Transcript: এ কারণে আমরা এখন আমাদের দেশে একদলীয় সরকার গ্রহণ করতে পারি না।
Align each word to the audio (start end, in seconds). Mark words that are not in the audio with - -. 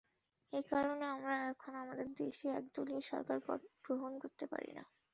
এ 0.53 0.61
কারণে 0.71 1.05
আমরা 1.07 1.35
এখন 1.51 1.73
আমাদের 1.75 2.07
দেশে 2.17 2.47
একদলীয় 2.59 3.01
সরকার 3.11 3.37
গ্রহণ 3.85 4.11
করতে 4.23 4.45
পারি 4.47 4.71
না। 4.77 4.83